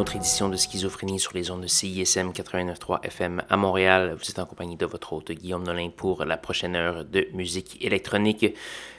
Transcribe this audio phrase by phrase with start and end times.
[0.00, 4.16] Autre édition de Schizophrénie sur les ondes de CISM 89.3 FM à Montréal.
[4.18, 7.76] Vous êtes en compagnie de votre hôte Guillaume Nolin pour la prochaine heure de musique
[7.84, 8.54] électronique.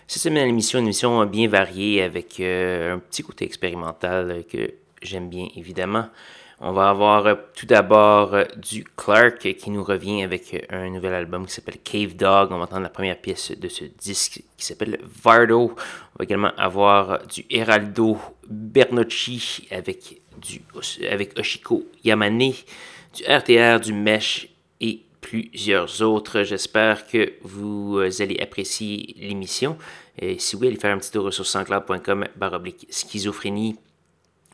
[0.06, 5.28] Cette semaine, l'émission, une émission bien variée avec euh, un petit côté expérimental que j'aime
[5.28, 6.06] bien évidemment.
[6.64, 11.16] On va avoir euh, tout d'abord euh, du Clark qui nous revient avec un nouvel
[11.16, 12.52] album qui s'appelle Cave Dog.
[12.52, 15.72] On va entendre la première pièce de ce disque qui s'appelle Vardo.
[15.72, 20.62] On va également avoir du Heraldo Bernocchi avec, du,
[21.10, 22.54] avec Oshiko Yamane,
[23.14, 24.48] du RTR, du Mesh
[24.80, 26.44] et plusieurs autres.
[26.44, 29.78] J'espère que vous allez apprécier l'émission.
[30.20, 33.76] Et si oui, allez faire un petit tour sur sanscloud.com baroblique schizophrénie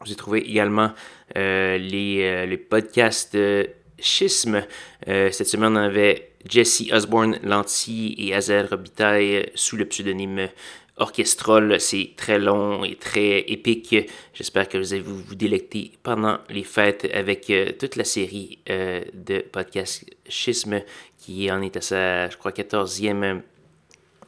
[0.02, 0.92] vous avez trouvé également
[1.36, 4.64] euh, les, euh, les, podcasts de Schisme.
[5.08, 10.50] Euh, cette semaine, on avait Jesse Osborne Lanty et Azel Robitaille sous le pseudonyme
[10.98, 11.80] Orchestrol.
[11.80, 13.96] C'est très long et très épique.
[14.34, 20.06] J'espère que vous allez vous, délecter pendant les fêtes avec toute la série de podcasts
[20.28, 20.82] Schisme
[21.18, 23.42] qui en est à sa, je crois, 14e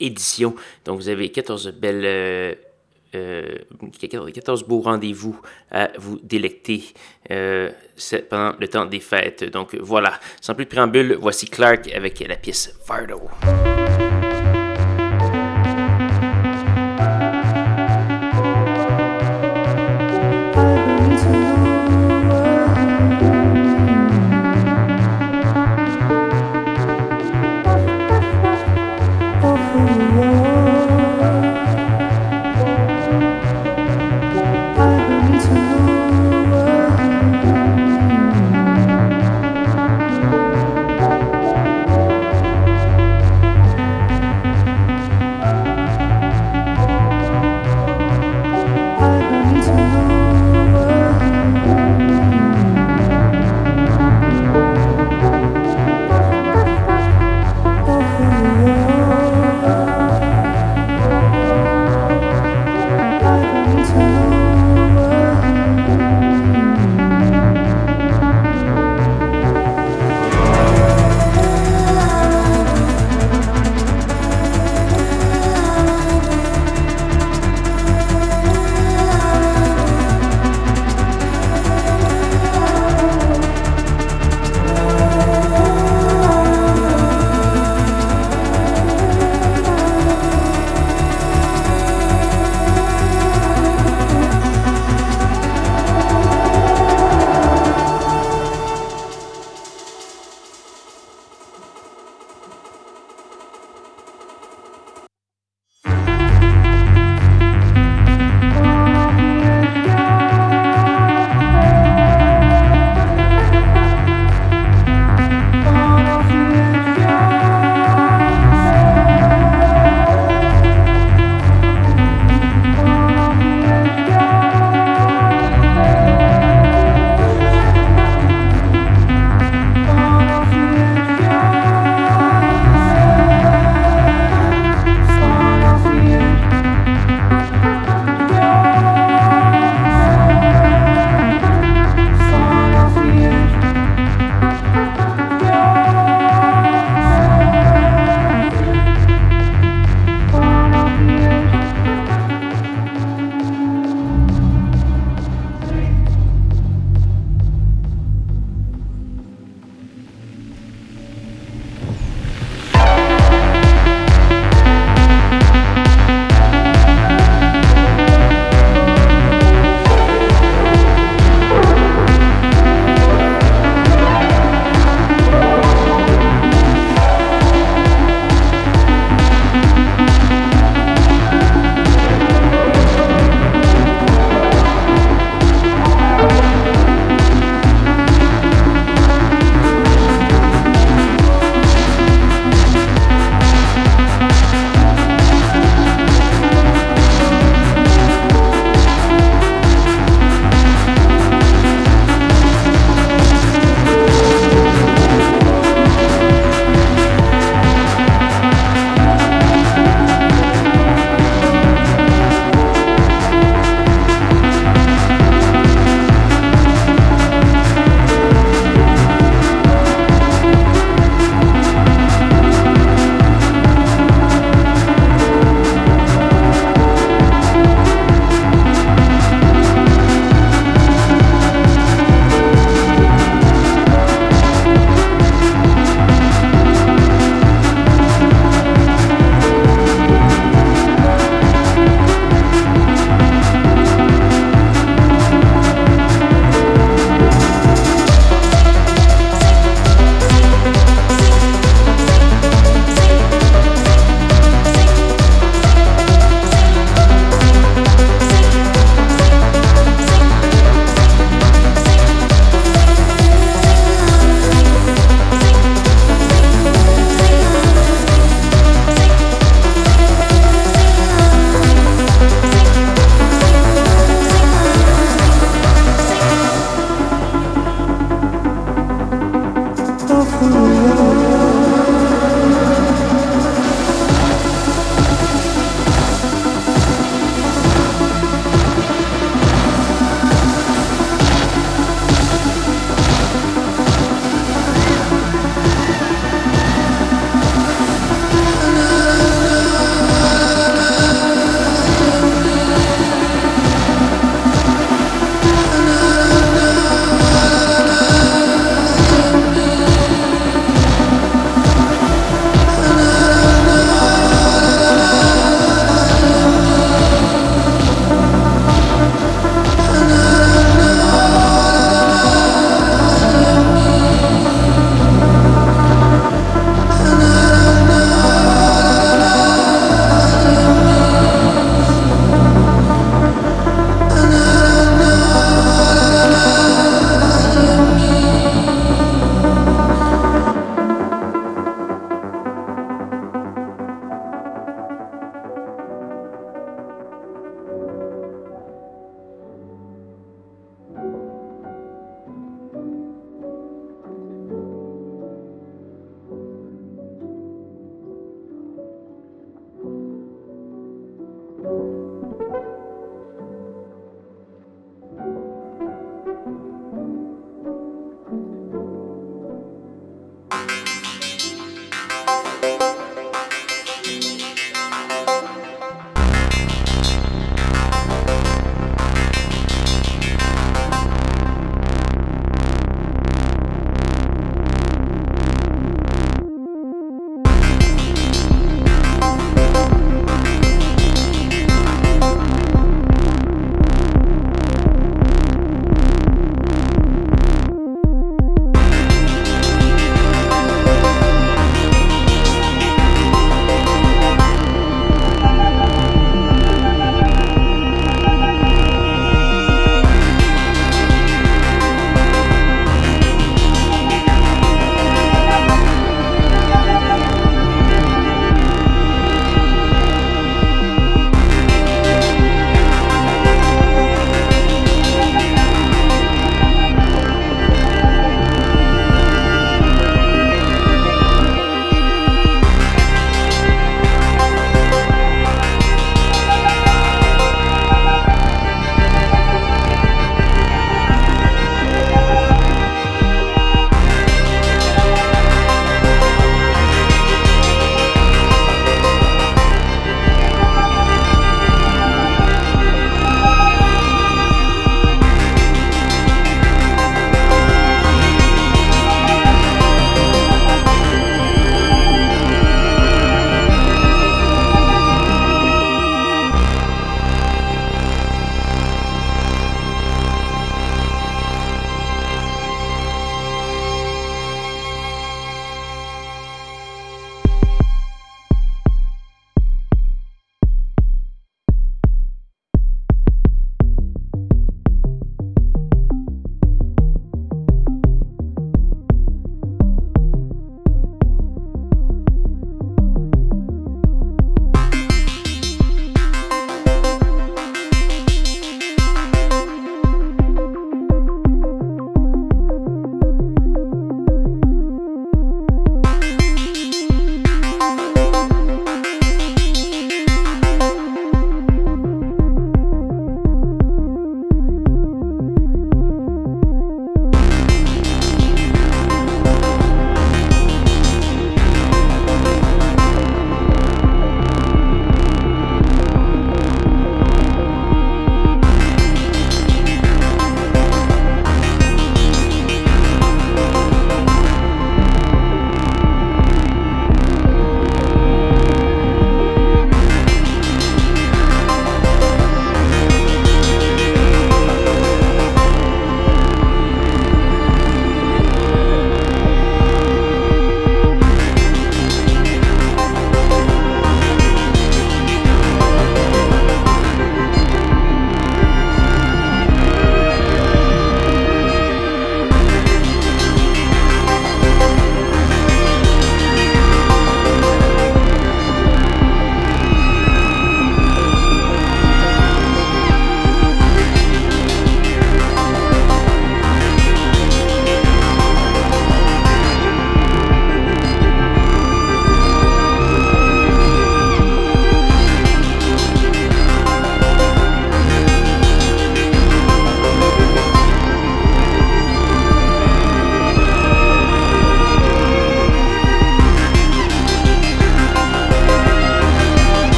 [0.00, 0.54] édition.
[0.84, 2.56] Donc, vous avez 14 belles
[3.12, 5.38] 14 euh, beaux rendez-vous
[5.70, 6.82] à vous délecter
[7.30, 7.70] euh,
[8.30, 9.44] pendant le temps des fêtes.
[9.44, 13.20] Donc voilà, sans plus de préambule, voici Clark avec la pièce Fardo.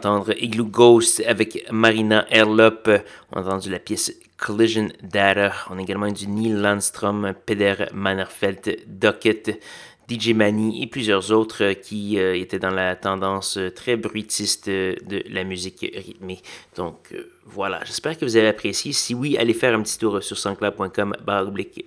[0.00, 2.88] Entendre Igloo Ghost avec Marina Erlop.
[3.32, 5.52] On a entendu la pièce Collision Data.
[5.68, 9.60] On a également du Neil Landstrom, Peder Mannerfeld, Duckett,
[10.08, 15.44] DJ Manny et plusieurs autres qui euh, étaient dans la tendance très bruitiste de la
[15.44, 16.40] musique rythmée.
[16.76, 18.94] Donc euh, voilà, j'espère que vous avez apprécié.
[18.94, 21.14] Si oui, allez faire un petit tour sur sanscloud.com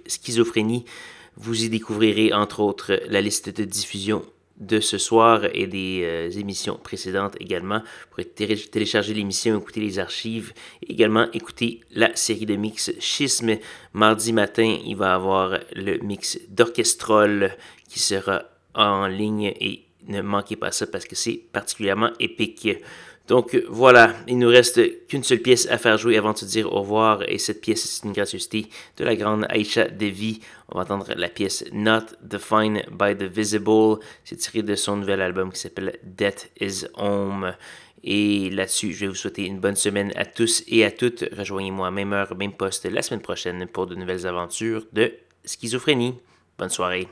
[0.05, 0.85] schizophrénie.
[1.35, 4.23] Vous y découvrirez entre autres la liste de diffusion
[4.57, 7.79] de ce soir et des euh, émissions précédentes également.
[7.79, 10.53] Vous pourrez télécharger l'émission, écouter les archives
[10.87, 13.57] également écouter la série de mix Schisme.
[13.93, 17.51] Mardi matin, il va y avoir le mix d'orchestrol
[17.89, 18.43] qui sera
[18.75, 22.67] en ligne et ne manquez pas ça parce que c'est particulièrement épique.
[23.27, 26.71] Donc voilà, il nous reste qu'une seule pièce à faire jouer avant de se dire
[26.71, 27.23] au revoir.
[27.29, 28.67] Et cette pièce, c'est une gracieuseté
[28.97, 30.41] de la grande Aisha Devi.
[30.69, 33.99] On va entendre la pièce Not Defined by the Visible.
[34.25, 37.53] C'est tiré de son nouvel album qui s'appelle Death is Home.
[38.03, 41.23] Et là-dessus, je vais vous souhaiter une bonne semaine à tous et à toutes.
[41.31, 45.13] Rejoignez-moi même heure, même poste la semaine prochaine pour de nouvelles aventures de
[45.45, 46.15] schizophrénie.
[46.57, 47.07] Bonne soirée.